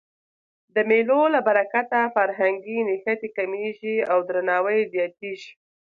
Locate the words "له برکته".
1.33-1.99